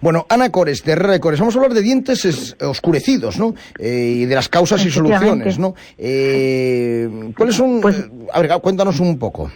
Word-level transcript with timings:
Bueno, 0.00 0.26
Ana 0.28 0.50
Cores, 0.50 0.84
de 0.84 0.92
Herrera 0.92 1.18
Cores, 1.18 1.40
vamos 1.40 1.56
a 1.56 1.58
hablar 1.58 1.74
de 1.74 1.82
dientes 1.82 2.56
oscurecidos, 2.60 3.38
¿no? 3.38 3.54
Eh, 3.78 4.18
y 4.18 4.24
de 4.26 4.34
las 4.34 4.48
causas 4.48 4.84
y 4.84 4.90
soluciones, 4.90 5.58
¿no? 5.58 5.74
Eh, 5.96 7.32
¿Cuáles 7.36 7.56
son? 7.56 7.80
Pues, 7.80 7.98
eh, 7.98 8.10
a 8.32 8.40
ver, 8.40 8.50
cuéntanos 8.60 9.00
un 9.00 9.18
poco. 9.18 9.50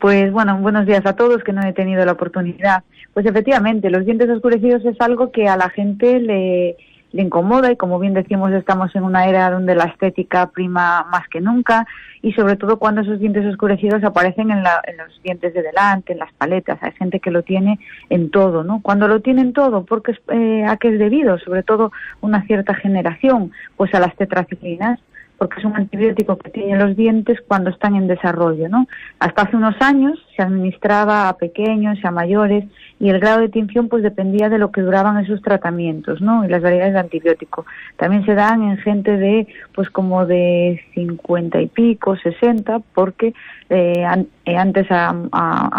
Pues 0.00 0.32
bueno, 0.32 0.58
buenos 0.58 0.86
días 0.86 1.04
a 1.04 1.14
todos 1.14 1.44
que 1.44 1.52
no 1.52 1.62
he 1.62 1.74
tenido 1.74 2.04
la 2.06 2.12
oportunidad. 2.12 2.84
Pues 3.12 3.26
efectivamente, 3.26 3.90
los 3.90 4.06
dientes 4.06 4.30
oscurecidos 4.30 4.82
es 4.86 4.96
algo 5.00 5.30
que 5.30 5.46
a 5.46 5.58
la 5.58 5.68
gente 5.68 6.20
le, 6.20 6.76
le 7.12 7.22
incomoda 7.22 7.72
y 7.72 7.76
como 7.76 7.98
bien 7.98 8.14
decimos 8.14 8.52
estamos 8.52 8.94
en 8.94 9.02
una 9.02 9.26
era 9.26 9.50
donde 9.50 9.74
la 9.74 9.84
estética 9.84 10.50
prima 10.50 11.06
más 11.10 11.28
que 11.28 11.40
nunca 11.40 11.86
y 12.22 12.32
sobre 12.32 12.56
todo 12.56 12.78
cuando 12.78 13.00
esos 13.00 13.18
dientes 13.18 13.44
oscurecidos 13.46 14.04
aparecen 14.04 14.50
en, 14.50 14.62
la, 14.62 14.80
en 14.84 14.98
los 14.98 15.22
dientes 15.22 15.54
de 15.54 15.62
delante, 15.62 16.12
en 16.12 16.18
las 16.18 16.32
paletas, 16.34 16.78
hay 16.82 16.92
gente 16.92 17.20
que 17.20 17.30
lo 17.30 17.42
tiene 17.42 17.78
en 18.10 18.30
todo, 18.30 18.62
¿no? 18.62 18.80
Cuando 18.82 19.08
lo 19.08 19.20
tienen 19.20 19.52
todo, 19.52 19.84
porque 19.84 20.14
eh, 20.28 20.64
¿a 20.68 20.76
qué 20.76 20.88
es 20.88 20.98
debido? 20.98 21.38
Sobre 21.38 21.62
todo 21.62 21.92
una 22.20 22.44
cierta 22.46 22.74
generación, 22.74 23.52
pues 23.76 23.94
a 23.94 24.00
las 24.00 24.14
tetraciclinas 24.16 25.00
porque 25.40 25.58
es 25.58 25.64
un 25.64 25.74
antibiótico 25.74 26.36
que 26.36 26.50
tiene 26.50 26.78
los 26.78 26.94
dientes 26.94 27.38
cuando 27.48 27.70
están 27.70 27.94
en 27.94 28.06
desarrollo, 28.06 28.68
¿no? 28.68 28.86
Hasta 29.20 29.44
hace 29.44 29.56
unos 29.56 29.74
años 29.80 30.18
se 30.40 30.44
administraba 30.44 31.28
a 31.28 31.36
pequeños 31.36 31.98
y 32.02 32.06
a 32.06 32.10
mayores 32.10 32.64
y 32.98 33.10
el 33.10 33.20
grado 33.20 33.40
de 33.40 33.50
tinción 33.50 33.88
pues 33.88 34.02
dependía 34.02 34.48
de 34.48 34.58
lo 34.58 34.72
que 34.72 34.80
duraban 34.80 35.22
esos 35.22 35.42
tratamientos, 35.42 36.22
¿no? 36.22 36.46
Y 36.46 36.48
las 36.48 36.62
variedades 36.62 36.94
de 36.94 37.00
antibiótico. 37.00 37.66
También 37.98 38.24
se 38.24 38.34
dan 38.34 38.62
en 38.62 38.78
gente 38.78 39.18
de 39.18 39.46
pues 39.74 39.90
como 39.90 40.24
de 40.24 40.82
50 40.94 41.60
y 41.60 41.66
pico, 41.66 42.16
60, 42.16 42.80
porque 42.94 43.34
eh, 43.68 44.06
eh, 44.46 44.56
antes 44.56 44.86
a, 44.90 45.12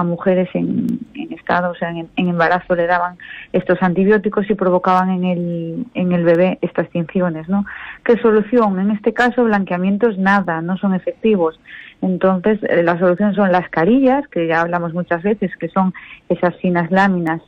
mujeres 0.03 0.49
en, 0.53 0.99
estado, 1.31 1.71
o 1.71 1.75
sea, 1.75 1.89
en, 1.89 2.09
embarazo 2.15 2.75
le 2.75 2.85
daban 2.85 3.17
estos 3.53 3.81
antibióticos 3.81 4.47
y 4.49 4.53
provocaban 4.53 5.09
en 5.09 5.23
el, 5.23 5.85
en 5.95 6.11
el 6.11 6.23
bebé 6.23 6.59
estas 6.61 6.87
tinciones, 6.89 7.49
¿no? 7.49 7.65
¿Qué 8.03 8.17
solución? 8.17 8.79
En 8.79 8.91
este 8.91 9.13
caso, 9.13 9.43
blanqueamientos 9.43 10.19
nada, 10.19 10.61
no 10.61 10.77
son 10.77 10.93
efectivos. 10.93 11.59
Entonces, 12.01 12.59
eh, 12.63 12.83
la 12.83 12.97
solución 12.97 13.35
son 13.35 13.51
las 13.51 13.69
carillas, 13.69 14.27
que 14.27 14.47
ya 14.47 14.61
hablamos 14.61 14.93
muchas 14.93 15.21
veces, 15.23 15.55
que 15.57 15.69
son 15.69 15.93
esas 16.29 16.55
finas 16.57 16.91
láminas 16.91 17.41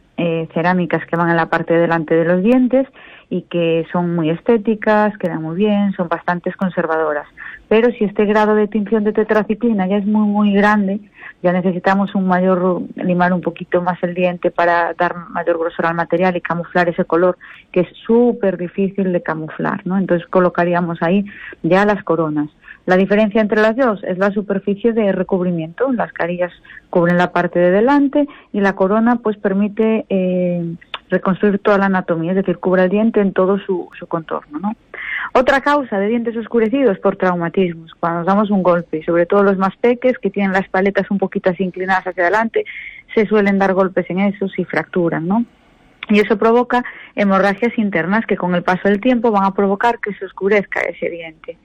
cerámicas 0.54 1.04
que 1.08 1.18
van 1.18 1.32
en 1.32 1.36
la 1.36 1.50
parte 1.50 1.74
delante 1.74 2.16
de 2.16 2.24
los 2.24 2.44
dientes 2.44 2.88
y 3.32 3.42
que 3.42 3.86
son 3.92 4.16
muy 4.16 4.30
estéticas, 4.30 5.18
quedan 5.18 5.42
muy 5.42 5.56
bien, 5.56 5.92
son 5.94 6.08
bastante 6.08 6.54
conservadoras 6.54 7.26
pero 7.74 7.92
si 7.94 8.04
este 8.04 8.26
grado 8.26 8.54
de 8.54 8.68
tinción 8.68 9.04
de 9.04 9.14
tetraciclina 9.14 9.88
ya 9.88 9.98
es 9.98 10.06
muy, 10.06 10.28
muy 10.28 10.54
grande, 10.54 11.00
ya 11.42 11.52
necesitamos 11.52 12.14
un 12.14 12.28
mayor, 12.28 12.84
limar 12.96 13.34
un 13.34 13.42
poquito 13.42 13.82
más 13.82 13.98
el 14.04 14.14
diente 14.14 14.52
para 14.52 14.94
dar 14.94 15.16
mayor 15.30 15.58
grosor 15.58 15.88
al 15.88 15.96
material 15.96 16.38
y 16.38 16.42
camuflar 16.42 16.90
ese 16.90 17.04
color 17.06 17.36
que 17.72 17.80
es 17.80 17.88
súper 18.06 18.58
difícil 18.58 19.12
de 19.12 19.24
camuflar, 19.24 19.82
¿no? 19.86 19.98
Entonces 19.98 20.28
colocaríamos 20.28 21.02
ahí 21.02 21.26
ya 21.64 21.84
las 21.84 22.04
coronas. 22.04 22.48
La 22.86 22.98
diferencia 22.98 23.40
entre 23.40 23.62
las 23.62 23.76
dos 23.76 24.04
es 24.04 24.18
la 24.18 24.32
superficie 24.32 24.92
de 24.92 25.12
recubrimiento. 25.12 25.92
Las 25.94 26.12
carillas 26.12 26.52
cubren 26.90 27.18
la 27.18 27.32
parte 27.32 27.60
de 27.60 27.72
delante 27.72 28.28
y 28.52 28.60
la 28.60 28.74
corona 28.74 29.18
pues 29.24 29.38
permite 29.38 30.06
eh, 30.10 30.76
reconstruir 31.10 31.60
toda 31.60 31.78
la 31.78 31.86
anatomía, 31.86 32.32
es 32.32 32.38
decir, 32.38 32.58
cubre 32.58 32.84
el 32.84 32.90
diente 32.90 33.22
en 33.22 33.34
todo 33.34 33.58
su, 33.60 33.90
su 33.98 34.08
contorno, 34.08 34.60
¿no? 34.60 34.76
Otra 35.34 35.62
causa 35.62 35.98
de 35.98 36.08
dientes 36.08 36.36
oscurecidos 36.36 37.00
por 37.00 37.16
traumatismos, 37.16 37.94
cuando 38.00 38.20
nos 38.20 38.28
damos 38.28 38.52
un 38.52 38.64
golpe, 38.64 39.04
sobre 39.04 39.26
todo 39.26 39.44
los 39.44 39.58
más 39.58 39.76
peques 39.78 40.18
que 40.20 40.30
tienen 40.30 40.52
las 40.52 40.68
paletas 40.70 41.10
un 41.10 41.18
poquito 41.18 41.50
así 41.50 41.64
inclinadas 41.64 42.06
hacia 42.06 42.24
adelante, 42.24 42.66
se 43.16 43.26
suelen 43.28 43.60
dar 43.60 43.74
golpes 43.74 44.10
en 44.10 44.20
esos 44.20 44.58
y 44.60 44.66
fracturan, 44.66 45.28
¿no? 45.28 45.46
Y 46.10 46.20
eso 46.20 46.38
provoca 46.38 46.84
hemorragias 47.16 47.78
internas 47.78 48.26
que 48.26 48.36
con 48.36 48.54
el 48.56 48.64
paso 48.64 48.90
del 48.90 49.00
tiempo 49.00 49.32
van 49.32 49.46
a 49.46 49.54
provocar 49.54 50.00
que 50.00 50.14
se 50.16 50.26
oscurezca 50.26 50.82
ese 50.82 51.10
diente. 51.10 51.58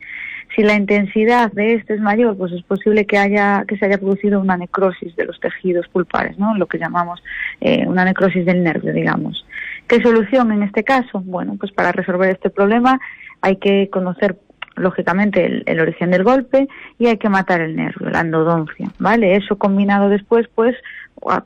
Si 0.54 0.62
la 0.62 0.74
intensidad 0.74 1.52
de 1.52 1.74
este 1.74 1.94
es 1.94 2.00
mayor, 2.00 2.36
pues 2.36 2.53
es 2.53 2.62
posible 2.62 3.06
que 3.06 3.19
haya 3.19 3.64
que 3.66 3.76
se 3.76 3.84
haya 3.84 3.98
producido 3.98 4.41
una 4.41 4.56
necrosis 4.56 5.14
de 5.16 5.25
los 5.25 5.38
tejidos 5.41 5.86
pulpares, 5.88 6.38
¿no? 6.38 6.56
Lo 6.56 6.66
que 6.66 6.78
llamamos 6.78 7.22
eh, 7.60 7.86
una 7.86 8.04
necrosis 8.04 8.44
del 8.47 8.64
nervio, 8.64 8.92
digamos. 8.92 9.47
¿Qué 9.87 10.00
solución 10.03 10.53
en 10.53 10.62
este 10.62 10.84
caso? 10.84 11.20
Bueno, 11.20 11.56
pues 11.58 11.72
para 11.72 11.92
resolver 11.92 12.31
este 12.31 12.50
problema 12.50 13.00
hay 13.41 13.56
que 13.56 13.88
conocer 13.91 14.37
lógicamente 14.76 15.62
el, 15.66 15.81
origen 15.81 16.10
del 16.10 16.25
golpe 16.25 16.69
y 16.98 17.06
hay 17.06 17.19
que 17.19 17.28
matar 17.28 17.60
el 17.60 17.76
nervio, 17.76 18.10
la 18.10 18.20
endodoncia, 18.20 18.88
¿vale? 18.98 19.37
Eso 19.37 19.58
combinado 19.58 20.08
después, 20.08 20.47
pues, 20.54 20.76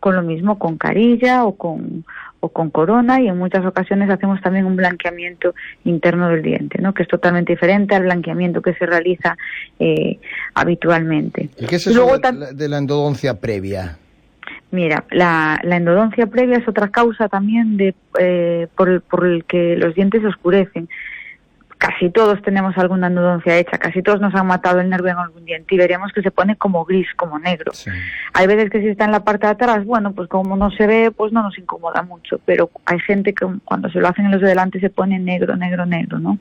con 0.00 0.14
lo 0.14 0.22
mismo, 0.22 0.58
con 0.58 0.76
carilla 0.76 1.44
o 1.44 1.56
con, 1.56 2.04
o 2.44 2.48
con 2.48 2.70
corona 2.70 3.20
y 3.20 3.28
en 3.28 3.38
muchas 3.38 3.64
ocasiones 3.64 4.10
hacemos 4.10 4.40
también 4.40 4.66
un 4.66 4.74
blanqueamiento 4.74 5.54
interno 5.84 6.28
del 6.28 6.42
diente, 6.42 6.82
¿no? 6.82 6.92
Que 6.92 7.04
es 7.04 7.08
totalmente 7.08 7.52
diferente 7.52 7.94
al 7.94 8.02
blanqueamiento 8.02 8.60
que 8.60 8.74
se 8.74 8.84
realiza 8.84 9.36
eh, 9.78 10.18
habitualmente. 10.52 11.50
¿Y 11.56 11.66
qué 11.66 11.76
es 11.76 11.86
eso 11.86 12.18
de, 12.52 12.68
la 12.68 12.78
endodoncia 12.78 13.38
previa? 13.38 13.96
Mira, 14.72 15.04
la, 15.12 15.60
endodoncia 15.62 16.26
previa 16.26 16.58
es 16.58 16.66
otra 16.66 16.88
causa 16.88 17.28
también 17.28 17.76
de 17.76 17.94
eh, 18.18 18.66
por, 18.76 19.02
por 19.02 19.24
el 19.24 19.44
que 19.44 19.76
los 19.76 19.94
dientes 19.94 20.24
oscurecen 20.24 20.88
casi 21.82 22.10
todos 22.10 22.40
tenemos 22.42 22.78
alguna 22.78 23.08
endodoncia 23.08 23.58
hecha, 23.58 23.76
casi 23.76 24.04
todos 24.04 24.20
nos 24.20 24.32
han 24.36 24.46
matado 24.46 24.78
el 24.78 24.88
nervio 24.88 25.10
en 25.10 25.18
algún 25.18 25.44
diente 25.44 25.74
y 25.74 25.78
veríamos 25.78 26.12
que 26.12 26.22
se 26.22 26.30
pone 26.30 26.54
como 26.54 26.84
gris, 26.84 27.08
como 27.16 27.40
negro. 27.40 27.72
Hay 28.34 28.46
veces 28.46 28.70
que 28.70 28.80
si 28.80 28.86
está 28.86 29.06
en 29.06 29.10
la 29.10 29.24
parte 29.24 29.46
de 29.46 29.54
atrás, 29.54 29.84
bueno, 29.84 30.12
pues 30.12 30.28
como 30.28 30.56
no 30.56 30.70
se 30.70 30.86
ve, 30.86 31.10
pues 31.10 31.32
no 31.32 31.42
nos 31.42 31.58
incomoda 31.58 32.02
mucho, 32.02 32.40
pero 32.44 32.70
hay 32.84 33.00
gente 33.00 33.34
que 33.34 33.46
cuando 33.64 33.90
se 33.90 33.98
lo 33.98 34.06
hacen 34.06 34.26
en 34.26 34.30
los 34.30 34.40
de 34.40 34.46
delante 34.46 34.78
se 34.78 34.90
pone 34.90 35.18
negro, 35.18 35.56
negro, 35.56 35.84
negro, 35.84 36.20
¿no? 36.20 36.38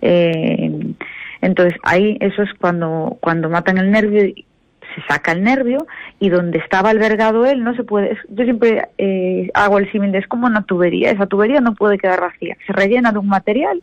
Eh, 0.00 0.94
entonces 1.42 1.78
ahí 1.82 2.16
eso 2.20 2.42
es 2.42 2.48
cuando, 2.54 3.18
cuando 3.20 3.50
matan 3.50 3.76
el 3.76 3.90
nervio 3.90 4.22
se 4.22 5.02
saca 5.06 5.32
el 5.32 5.42
nervio 5.42 5.86
y 6.18 6.30
donde 6.30 6.60
estaba 6.60 6.88
albergado 6.88 7.44
él 7.44 7.62
no 7.62 7.76
se 7.76 7.84
puede. 7.84 8.16
Yo 8.30 8.44
siempre 8.44 8.88
eh, 8.96 9.50
hago 9.52 9.78
el 9.78 9.92
símil 9.92 10.14
es 10.14 10.26
como 10.26 10.46
una 10.46 10.62
tubería. 10.62 11.10
Esa 11.10 11.26
tubería 11.26 11.60
no 11.60 11.74
puede 11.74 11.98
quedar 11.98 12.22
vacía. 12.22 12.56
Se 12.66 12.72
rellena 12.72 13.12
de 13.12 13.18
un 13.18 13.28
material 13.28 13.82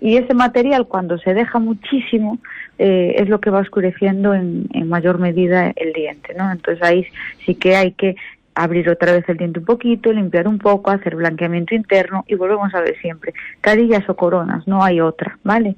y 0.00 0.16
ese 0.16 0.34
material 0.34 0.86
cuando 0.86 1.18
se 1.18 1.34
deja 1.34 1.58
muchísimo 1.58 2.38
eh, 2.78 3.14
es 3.18 3.28
lo 3.28 3.40
que 3.40 3.50
va 3.50 3.60
oscureciendo 3.60 4.34
en, 4.34 4.66
en, 4.72 4.88
mayor 4.88 5.18
medida 5.18 5.72
el 5.76 5.92
diente, 5.92 6.34
¿no? 6.34 6.50
Entonces 6.50 6.82
ahí 6.82 7.06
sí 7.44 7.54
que 7.54 7.76
hay 7.76 7.92
que 7.92 8.16
abrir 8.54 8.88
otra 8.88 9.12
vez 9.12 9.28
el 9.28 9.36
diente 9.36 9.60
un 9.60 9.66
poquito, 9.66 10.12
limpiar 10.12 10.48
un 10.48 10.58
poco, 10.58 10.90
hacer 10.90 11.14
blanqueamiento 11.14 11.74
interno 11.74 12.24
y 12.26 12.34
volvemos 12.34 12.74
a 12.74 12.80
ver 12.80 12.96
siempre 13.00 13.34
carillas 13.60 14.08
o 14.08 14.16
coronas, 14.16 14.66
no 14.66 14.82
hay 14.82 15.00
otra, 15.00 15.38
¿vale? 15.44 15.76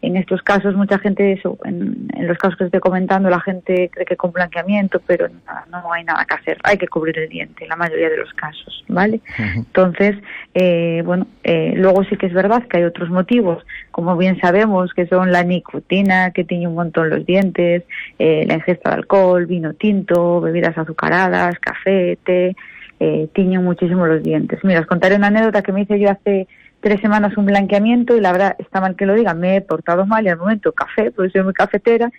En 0.00 0.16
estos 0.16 0.42
casos, 0.42 0.74
mucha 0.74 0.98
gente, 0.98 1.32
eso, 1.32 1.58
en, 1.64 2.08
los 2.20 2.38
casos 2.38 2.56
que 2.56 2.64
estoy 2.64 2.80
comentando, 2.80 3.28
la 3.30 3.40
gente 3.40 3.90
cree 3.92 4.06
que 4.06 4.16
con 4.16 4.32
blanqueamiento, 4.32 5.00
pero 5.06 5.28
no 5.70 5.92
hay 5.92 6.04
nada 6.04 6.24
que 6.24 6.34
hacer. 6.34 6.58
Hay 6.64 6.78
que 6.78 6.88
cubrir 6.88 7.18
el 7.18 7.28
diente 7.28 7.64
en 7.64 7.70
la 7.70 7.76
mayoría 7.76 8.10
de 8.10 8.16
los 8.18 8.32
casos, 8.34 8.84
¿vale? 8.88 9.20
Entonces, 9.54 10.16
eh, 10.54 11.02
bueno, 11.04 11.26
eh, 11.42 11.72
luego 11.76 12.04
sí 12.04 12.16
que 12.16 12.26
es 12.26 12.32
verdad 12.32 12.64
que 12.68 12.78
hay 12.78 12.84
otros 12.84 13.10
motivos, 13.10 13.64
como 13.90 14.16
bien 14.16 14.40
sabemos, 14.40 14.92
que 14.94 15.06
son 15.06 15.32
la 15.32 15.42
nicotina, 15.42 16.30
que 16.30 16.44
tiene 16.44 16.68
un 16.68 16.74
montón 16.74 17.10
los 17.10 17.26
dientes, 17.26 17.82
eh, 18.18 18.44
la 18.46 18.54
ingesta 18.54 18.90
de 18.90 18.96
alcohol, 18.96 19.46
vino 19.46 19.74
tinto, 19.74 20.40
bebidas 20.40 20.76
azucaradas, 20.76 21.58
café, 21.58 22.18
té, 22.24 22.54
eh, 23.00 23.28
tiñen 23.32 23.64
muchísimo 23.64 24.06
los 24.06 24.22
dientes. 24.22 24.58
Mira, 24.64 24.80
os 24.80 24.86
contaré 24.86 25.16
una 25.16 25.28
anécdota 25.28 25.62
que 25.62 25.72
me 25.72 25.82
hice 25.82 26.00
yo 26.00 26.10
hace 26.10 26.48
tres 26.80 27.00
semanas 27.00 27.36
un 27.36 27.46
blanqueamiento 27.46 28.16
y 28.16 28.20
la 28.20 28.32
verdad, 28.32 28.56
está 28.58 28.80
mal 28.80 28.96
que 28.96 29.06
lo 29.06 29.14
diga, 29.14 29.34
me 29.34 29.56
he 29.56 29.60
portado 29.60 30.06
mal 30.06 30.24
y 30.24 30.28
al 30.28 30.38
momento 30.38 30.72
café, 30.72 31.10
porque 31.10 31.30
soy 31.30 31.42
muy 31.42 31.52
cafetera, 31.52 32.10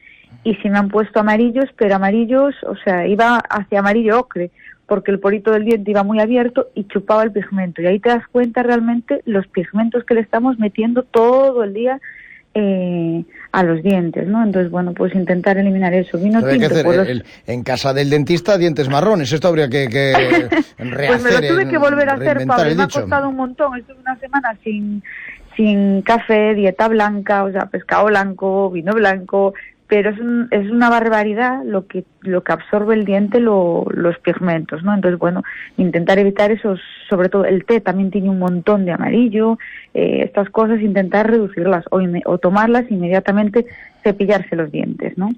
y 0.44 0.56
se 0.56 0.70
me 0.70 0.78
han 0.78 0.90
puesto 0.90 1.20
amarillos, 1.20 1.66
pero 1.76 1.96
amarillos, 1.96 2.56
o 2.64 2.76
sea, 2.78 3.08
iba 3.08 3.38
hacia 3.38 3.80
amarillo 3.80 4.20
ocre, 4.20 4.52
porque 4.86 5.12
el 5.12 5.20
porito 5.20 5.52
del 5.52 5.66
diente 5.66 5.92
iba 5.92 6.04
muy 6.04 6.20
abierto 6.20 6.70
y 6.74 6.86
chupaba 6.86 7.24
el 7.24 7.32
pigmento. 7.32 7.82
Y 7.82 7.86
ahí 7.86 8.00
te 8.00 8.10
das 8.10 8.28
cuenta 8.28 8.64
realmente 8.64 9.22
los 9.26 9.48
pigmentos 9.48 10.04
que 10.04 10.16
le 10.16 10.22
estamos 10.22 10.58
metiendo 10.58 11.04
todo 11.04 11.64
el 11.64 11.74
día 11.74 12.00
eh, 12.54 13.24
a 13.52 13.64
los 13.64 13.84
dientes, 13.84 14.28
¿no? 14.28 14.44
Entonces, 14.44 14.72
bueno, 14.72 14.94
pues 14.94 15.14
intentar 15.16 15.58
eliminar 15.58 15.94
eso. 15.94 16.18
Vino 16.18 16.42
tinto, 16.42 16.70
que 16.70 16.80
hacer 16.80 17.26
en 17.48 17.64
casa 17.64 17.94
del 17.94 18.10
dentista 18.10 18.58
dientes 18.58 18.90
marrones. 18.90 19.32
Esto 19.32 19.48
habría 19.48 19.70
que, 19.70 19.88
que 19.88 20.14
Pues 20.78 21.24
me 21.24 21.32
lo 21.32 21.42
tuve 21.42 21.70
que 21.70 21.78
volver 21.78 22.10
a 22.10 22.14
hacer, 22.14 22.46
Pablo. 22.46 22.76
Me 22.76 22.84
ha 22.84 22.88
costado 22.88 23.30
un 23.30 23.36
montón. 23.36 23.78
Estuve 23.78 24.00
una 24.00 24.18
semana 24.20 24.58
sin 24.64 25.04
sin 25.60 26.02
café, 26.04 26.56
dieta 26.56 26.88
blanca, 26.88 27.44
o 27.44 27.52
sea, 27.52 27.66
pescado 27.66 28.06
blanco, 28.06 28.72
vino 28.72 28.94
blanco, 28.94 29.54
pero 29.90 30.12
es, 30.12 30.18
es 30.52 30.72
una 30.72 30.90
barbaridad 30.90 31.64
lo 31.66 31.88
que 31.88 32.06
lo 32.22 32.44
que 32.44 32.52
absorbe 32.54 32.94
el 32.94 33.06
diente 33.06 33.40
los 33.40 34.20
pigmentos, 34.24 34.84
¿no? 34.84 34.94
Entonces, 34.94 35.20
bueno, 35.20 35.44
intentar 35.78 36.20
evitar 36.20 36.52
esos, 36.52 36.80
sobre 37.10 37.28
todo 37.28 37.46
el 37.46 37.66
té 37.66 37.82
también 37.82 38.12
tiene 38.12 38.30
un 38.30 38.40
montón 38.40 38.86
de 38.86 38.92
amarillo, 38.92 39.58
eh, 39.94 40.22
estas 40.26 40.50
cosas, 40.52 40.80
intentar 40.80 41.30
reducirlas 41.30 41.86
o, 41.90 42.38
tomarlas 42.38 42.90
inmediatamente 42.92 43.66
cepillarse 44.04 44.56
los 44.56 44.72
dientes, 44.72 45.18
¿no? 45.18 45.30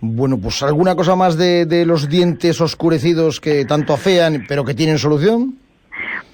Bueno, 0.00 0.38
pues 0.38 0.62
alguna 0.62 0.94
cosa 0.94 1.16
más 1.16 1.36
de, 1.36 1.66
de 1.66 1.84
los 1.84 2.08
dientes 2.08 2.60
oscurecidos 2.60 3.40
que 3.40 3.64
tanto 3.64 3.92
afean, 3.92 4.44
pero 4.48 4.64
que 4.64 4.74
tienen 4.74 4.98
solución. 4.98 5.56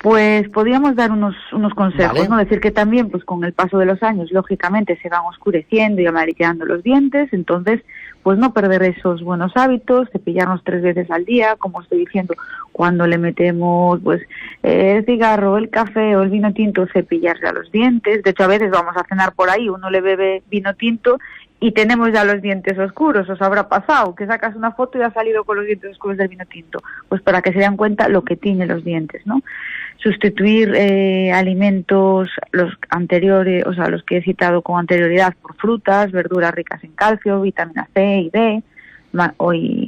Pues 0.04 0.46
podríamos 0.50 0.96
dar 0.96 1.10
unos, 1.12 1.34
unos 1.50 1.72
consejos, 1.72 2.28
¿no? 2.28 2.36
Decir 2.36 2.60
que 2.60 2.70
también, 2.70 3.08
pues 3.08 3.24
con 3.24 3.42
el 3.42 3.54
paso 3.54 3.78
de 3.78 3.86
los 3.86 4.02
años, 4.02 4.30
lógicamente 4.32 4.98
se 5.00 5.08
van 5.08 5.22
oscureciendo 5.24 6.02
y 6.02 6.06
amarillando 6.06 6.66
los 6.66 6.82
dientes, 6.82 7.32
entonces, 7.32 7.80
pues 8.22 8.36
no 8.36 8.52
perder 8.52 8.82
esos 8.82 9.22
buenos 9.22 9.52
hábitos, 9.56 10.10
cepillarnos 10.12 10.62
tres 10.62 10.82
veces 10.82 11.10
al 11.10 11.24
día, 11.24 11.56
como 11.56 11.80
estoy 11.80 12.00
diciendo, 12.00 12.34
cuando 12.70 13.06
le 13.06 13.16
metemos, 13.16 13.98
pues, 14.04 14.20
el 14.62 15.06
cigarro, 15.06 15.56
el 15.56 15.70
café 15.70 16.14
o 16.16 16.22
el 16.22 16.28
vino 16.28 16.52
tinto, 16.52 16.86
cepillarse 16.92 17.46
a 17.46 17.54
los 17.54 17.72
dientes. 17.72 18.22
De 18.22 18.30
hecho, 18.32 18.44
a 18.44 18.48
veces 18.48 18.70
vamos 18.70 18.94
a 18.98 19.04
cenar 19.08 19.32
por 19.32 19.48
ahí, 19.48 19.70
uno 19.70 19.88
le 19.88 20.02
bebe 20.02 20.42
vino 20.50 20.74
tinto 20.74 21.18
y 21.60 21.72
tenemos 21.72 22.12
ya 22.12 22.24
los 22.24 22.42
dientes 22.42 22.78
oscuros, 22.78 23.26
os 23.30 23.40
habrá 23.40 23.70
pasado, 23.70 24.14
que 24.14 24.26
sacas 24.26 24.54
una 24.54 24.72
foto 24.72 24.98
y 24.98 25.00
ha 25.00 25.10
salido 25.12 25.44
con 25.44 25.56
los 25.56 25.64
dientes 25.64 25.92
oscuros 25.92 26.18
del 26.18 26.28
vino 26.28 26.44
tinto, 26.44 26.82
pues 27.08 27.22
para 27.22 27.40
que 27.40 27.54
se 27.54 27.60
den 27.60 27.78
cuenta 27.78 28.06
lo 28.08 28.22
que 28.22 28.36
tiene 28.36 28.66
los 28.66 28.84
dientes, 28.84 29.26
¿no? 29.26 29.40
Sustituir 29.98 30.74
eh, 30.74 31.32
alimentos 31.32 32.28
los 32.52 32.72
anteriores, 32.90 33.64
o 33.66 33.72
sea, 33.72 33.88
los 33.88 34.02
que 34.04 34.18
he 34.18 34.22
citado 34.22 34.60
con 34.62 34.78
anterioridad 34.78 35.34
por 35.40 35.56
frutas, 35.56 36.12
verduras 36.12 36.54
ricas 36.54 36.84
en 36.84 36.92
calcio, 36.92 37.40
vitamina 37.40 37.88
C 37.94 38.20
y 38.20 38.30
D 38.30 38.62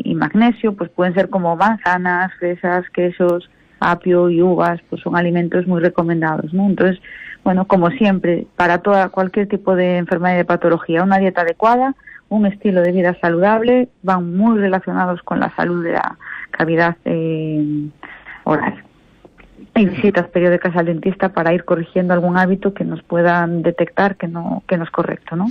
y, 0.05 0.15
magnesio, 0.15 0.75
pues 0.75 0.91
pueden 0.91 1.15
ser 1.15 1.29
como 1.29 1.57
manzanas, 1.57 2.33
fresas, 2.39 2.89
quesos, 2.91 3.51
apio 3.81 4.31
y 4.31 4.41
uvas, 4.41 4.81
pues 4.89 5.03
son 5.03 5.17
alimentos 5.17 5.67
muy 5.67 5.81
recomendados, 5.81 6.53
¿no? 6.55 6.67
Entonces, 6.67 7.01
bueno, 7.45 7.67
como 7.67 7.91
siempre, 7.91 8.47
para 8.57 8.79
toda 8.79 9.09
cualquier 9.09 9.49
tipo 9.49 9.75
de 9.75 9.99
enfermedad 9.99 10.35
y 10.35 10.39
de 10.39 10.45
patología, 10.45 11.03
una 11.03 11.19
dieta 11.19 11.43
adecuada, 11.43 11.95
un 12.29 12.47
estilo 12.47 12.83
de 12.83 12.93
vida 12.93 13.17
saludable, 13.21 13.89
van 14.03 14.37
muy 14.37 14.59
relacionados 14.59 15.23
con 15.23 15.41
la 15.41 15.55
salud 15.55 15.85
de 15.85 15.93
la 15.93 16.17
cavidad 16.51 16.97
eh, 17.05 17.89
oral. 18.45 18.86
Y 19.77 19.87
visitas 19.87 20.29
periódicas 20.29 20.75
al 20.75 20.87
dentista 20.87 21.29
para 21.29 21.53
ir 21.53 21.65
corrigiendo 21.65 22.15
algún 22.15 22.39
hábito 22.39 22.73
que 22.73 22.85
nos 22.85 23.03
puedan 23.03 23.63
detectar 23.63 24.17
que 24.17 24.27
no, 24.27 24.63
que 24.67 24.77
no 24.77 24.85
es 24.85 24.91
correcto, 24.91 25.37
¿no? 25.37 25.47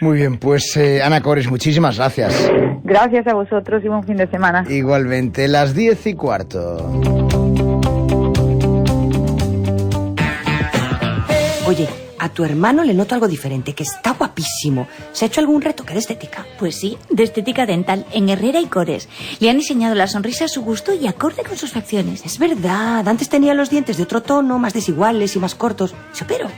Muy 0.00 0.18
bien, 0.18 0.38
pues 0.38 0.76
eh, 0.76 1.02
Ana 1.02 1.20
Cores, 1.20 1.50
muchísimas 1.50 1.98
gracias. 1.98 2.50
Gracias 2.84 3.26
a 3.26 3.34
vosotros 3.34 3.82
y 3.84 3.88
buen 3.88 4.04
fin 4.04 4.16
de 4.16 4.28
semana. 4.28 4.64
Igualmente, 4.68 5.48
las 5.48 5.74
diez 5.74 6.06
y 6.06 6.14
cuarto. 6.14 7.28
A 12.20 12.28
tu 12.28 12.44
hermano 12.44 12.84
le 12.84 12.92
noto 12.92 13.14
algo 13.14 13.26
diferente, 13.26 13.74
que 13.74 13.82
está 13.82 14.12
guapísimo. 14.12 14.86
¿Se 15.12 15.24
ha 15.24 15.28
hecho 15.28 15.40
algún 15.40 15.62
retoque 15.62 15.94
de 15.94 16.00
estética? 16.00 16.46
Pues 16.58 16.76
sí, 16.76 16.98
de 17.08 17.22
estética 17.22 17.64
dental, 17.64 18.04
en 18.12 18.28
Herrera 18.28 18.60
y 18.60 18.66
Cores. 18.66 19.08
Le 19.40 19.48
han 19.48 19.56
diseñado 19.56 19.94
la 19.94 20.06
sonrisa 20.06 20.44
a 20.44 20.48
su 20.48 20.62
gusto 20.62 20.92
y 20.92 21.06
acorde 21.06 21.42
con 21.42 21.56
sus 21.56 21.72
facciones. 21.72 22.24
Es 22.26 22.38
verdad, 22.38 23.08
antes 23.08 23.30
tenía 23.30 23.54
los 23.54 23.70
dientes 23.70 23.96
de 23.96 24.02
otro 24.02 24.22
tono, 24.22 24.58
más 24.58 24.74
desiguales 24.74 25.34
y 25.34 25.38
más 25.38 25.54
cortos. 25.54 25.94
Se 26.12 26.24
operó. 26.24 26.48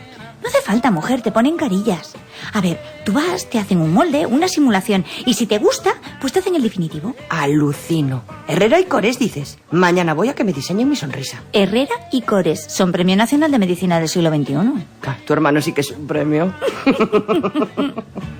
No 0.42 0.48
hace 0.48 0.60
falta, 0.60 0.90
mujer, 0.90 1.22
te 1.22 1.30
ponen 1.30 1.56
carillas. 1.56 2.14
A 2.52 2.60
ver, 2.60 2.80
tú 3.04 3.12
vas, 3.12 3.48
te 3.48 3.60
hacen 3.60 3.80
un 3.80 3.92
molde, 3.92 4.26
una 4.26 4.48
simulación, 4.48 5.04
y 5.24 5.34
si 5.34 5.46
te 5.46 5.58
gusta, 5.58 5.94
pues 6.20 6.32
te 6.32 6.40
hacen 6.40 6.56
el 6.56 6.62
definitivo. 6.62 7.14
Alucino. 7.28 8.24
Herrera 8.48 8.80
y 8.80 8.84
Cores, 8.84 9.18
dices. 9.18 9.58
Mañana 9.70 10.14
voy 10.14 10.28
a 10.28 10.34
que 10.34 10.44
me 10.44 10.52
diseñen 10.52 10.88
mi 10.88 10.96
sonrisa. 10.96 11.42
Herrera 11.52 11.94
y 12.10 12.22
Cores 12.22 12.64
son 12.68 12.92
Premio 12.92 13.16
Nacional 13.16 13.50
de 13.50 13.58
Medicina 13.58 13.98
del 13.98 14.08
siglo 14.08 14.30
XXI. 14.30 14.54
tu 15.26 15.32
hermano 15.32 15.60
sí 15.60 15.72
que 15.72 15.82
es 15.82 15.90
un 15.90 16.06
premio. 16.06 16.52